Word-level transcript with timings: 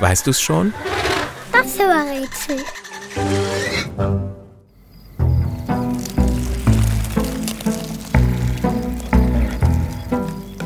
Weißt 0.00 0.26
du's 0.26 0.40
schon? 0.40 0.72
Das 1.52 1.78
Rätsel. 1.78 2.64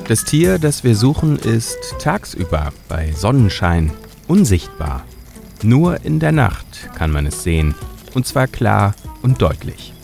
Das 0.06 0.24
Tier, 0.24 0.58
das 0.58 0.84
wir 0.84 0.94
suchen, 0.94 1.38
ist 1.38 1.78
tagsüber 1.98 2.72
bei 2.88 3.10
Sonnenschein 3.12 3.90
unsichtbar. 4.28 5.04
Nur 5.62 6.04
in 6.04 6.20
der 6.20 6.32
Nacht 6.32 6.90
kann 6.94 7.10
man 7.10 7.26
es 7.26 7.42
sehen, 7.42 7.74
und 8.12 8.26
zwar 8.26 8.46
klar 8.46 8.94
und 9.22 9.40
deutlich. 9.40 9.94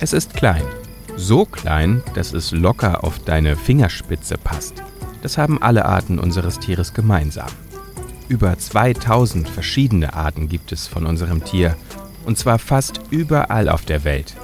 Es 0.00 0.12
ist 0.12 0.34
klein, 0.34 0.64
so 1.16 1.44
klein, 1.44 2.02
dass 2.14 2.32
es 2.32 2.52
locker 2.52 3.04
auf 3.04 3.18
deine 3.18 3.56
Fingerspitze 3.56 4.36
passt. 4.36 4.82
Das 5.22 5.38
haben 5.38 5.62
alle 5.62 5.84
Arten 5.84 6.18
unseres 6.18 6.58
Tieres 6.58 6.92
gemeinsam. 6.94 7.48
Über 8.28 8.58
2000 8.58 9.48
verschiedene 9.48 10.14
Arten 10.14 10.48
gibt 10.48 10.72
es 10.72 10.86
von 10.86 11.06
unserem 11.06 11.44
Tier, 11.44 11.76
und 12.24 12.38
zwar 12.38 12.58
fast 12.58 13.00
überall 13.10 13.68
auf 13.68 13.84
der 13.84 14.04
Welt. 14.04 14.34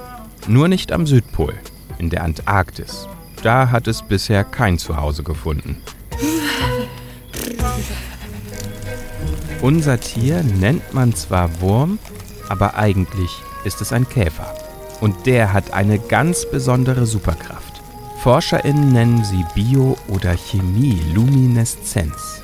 Nur 0.47 0.67
nicht 0.67 0.91
am 0.91 1.05
Südpol, 1.07 1.53
in 1.97 2.09
der 2.09 2.23
Antarktis. 2.23 3.07
Da 3.43 3.71
hat 3.71 3.87
es 3.87 4.03
bisher 4.03 4.43
kein 4.43 4.77
Zuhause 4.77 5.23
gefunden. 5.23 5.77
Unser 9.61 9.99
Tier 9.99 10.43
nennt 10.43 10.93
man 10.93 11.13
zwar 11.13 11.61
Wurm, 11.61 11.99
aber 12.49 12.75
eigentlich 12.75 13.31
ist 13.63 13.81
es 13.81 13.93
ein 13.93 14.09
Käfer. 14.09 14.60
Und 15.01 15.25
der 15.25 15.51
hat 15.51 15.73
eine 15.73 15.99
ganz 15.99 16.49
besondere 16.49 17.05
Superkraft. 17.05 17.81
ForscherInnen 18.21 18.93
nennen 18.93 19.25
sie 19.25 19.43
Bio- 19.55 19.97
oder 20.07 20.37
Chemie-Lumineszenz. 20.37 22.43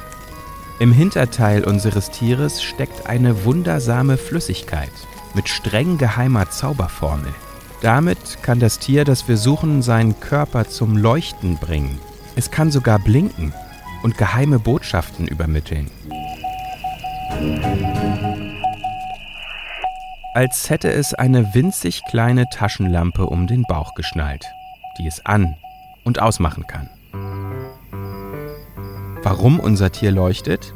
Im 0.79 0.91
Hinterteil 0.91 1.63
unseres 1.63 2.11
Tieres 2.11 2.61
steckt 2.61 3.07
eine 3.07 3.45
wundersame 3.45 4.17
Flüssigkeit 4.17 4.91
mit 5.35 5.49
streng 5.49 5.97
geheimer 5.97 6.49
Zauberformel. 6.49 7.33
Damit 7.81 8.41
kann 8.41 8.59
das 8.59 8.79
Tier, 8.79 9.05
das 9.05 9.27
wir 9.27 9.37
suchen, 9.37 9.83
seinen 9.83 10.19
Körper 10.19 10.67
zum 10.67 10.97
Leuchten 10.97 11.57
bringen. 11.57 11.99
Es 12.35 12.49
kann 12.49 12.71
sogar 12.71 12.97
blinken 12.97 13.53
und 14.01 14.17
geheime 14.17 14.57
Botschaften 14.57 15.27
übermitteln. 15.27 15.91
Als 20.37 20.69
hätte 20.69 20.93
es 20.93 21.15
eine 21.15 21.55
winzig 21.55 22.03
kleine 22.07 22.47
Taschenlampe 22.51 23.25
um 23.25 23.47
den 23.47 23.63
Bauch 23.63 23.95
geschnallt, 23.95 24.45
die 24.99 25.07
es 25.07 25.25
an 25.25 25.55
und 26.03 26.21
ausmachen 26.21 26.67
kann. 26.67 26.91
Warum 29.23 29.59
unser 29.59 29.91
Tier 29.91 30.11
leuchtet? 30.11 30.75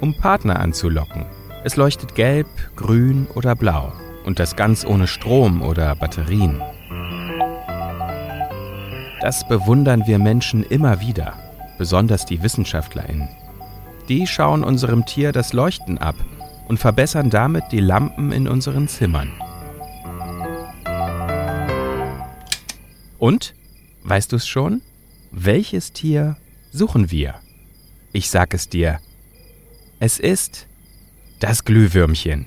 Um 0.00 0.16
Partner 0.16 0.60
anzulocken. 0.60 1.26
Es 1.64 1.74
leuchtet 1.74 2.14
gelb, 2.14 2.46
grün 2.76 3.26
oder 3.34 3.56
blau. 3.56 3.92
Und 4.24 4.38
das 4.38 4.54
ganz 4.54 4.84
ohne 4.84 5.08
Strom 5.08 5.60
oder 5.62 5.96
Batterien. 5.96 6.62
Das 9.20 9.44
bewundern 9.48 10.06
wir 10.06 10.20
Menschen 10.20 10.62
immer 10.62 11.00
wieder, 11.00 11.32
besonders 11.78 12.26
die 12.26 12.44
Wissenschaftlerinnen. 12.44 13.28
Die 14.08 14.28
schauen 14.28 14.62
unserem 14.62 15.04
Tier 15.04 15.32
das 15.32 15.52
Leuchten 15.52 15.98
ab 15.98 16.14
und 16.72 16.78
verbessern 16.78 17.28
damit 17.28 17.64
die 17.70 17.80
Lampen 17.80 18.32
in 18.32 18.48
unseren 18.48 18.88
Zimmern. 18.88 19.30
Und, 23.18 23.54
weißt 24.04 24.32
du 24.32 24.36
es 24.36 24.48
schon? 24.48 24.80
Welches 25.30 25.92
Tier 25.92 26.38
suchen 26.70 27.10
wir? 27.10 27.34
Ich 28.12 28.30
sag 28.30 28.54
es 28.54 28.70
dir. 28.70 29.00
Es 30.00 30.18
ist 30.18 30.66
das 31.40 31.66
Glühwürmchen. 31.66 32.46